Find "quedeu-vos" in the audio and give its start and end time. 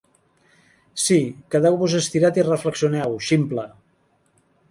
1.55-1.97